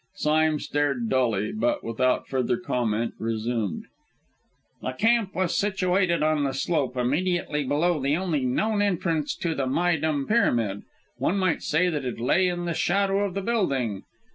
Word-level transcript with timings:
Sime 0.15 0.59
stared 0.59 1.09
dully, 1.09 1.51
but, 1.51 1.83
without 1.83 2.27
further 2.27 2.57
comment, 2.57 3.13
resumed: 3.19 3.85
"The 4.81 4.93
camp 4.93 5.35
was 5.35 5.55
situated 5.55 6.23
on 6.23 6.43
the 6.43 6.55
slope 6.55 6.97
immediately 6.97 7.63
below 7.63 7.99
the 7.99 8.17
only 8.17 8.43
known 8.43 8.81
entrance 8.81 9.35
to 9.35 9.53
the 9.53 9.67
Méydûm 9.67 10.27
Pyramid; 10.27 10.81
one 11.17 11.37
might 11.37 11.61
say 11.61 11.87
that 11.87 12.03
it 12.03 12.19
lay 12.19 12.47
in 12.47 12.65
the 12.65 12.73
shadow 12.73 13.19
of 13.19 13.35
the 13.35 13.41
building. 13.43 14.01